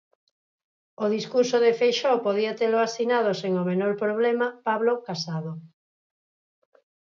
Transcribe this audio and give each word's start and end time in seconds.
O 1.03 1.05
discurso 1.15 1.57
de 1.65 1.71
Feixóo 1.79 2.23
podía 2.25 2.57
telo 2.59 2.79
asinado 2.87 3.31
sen 3.41 3.53
o 3.61 3.67
menor 3.71 3.93
problema 4.03 4.47
Pablo 4.67 4.93
Casado. 5.07 5.51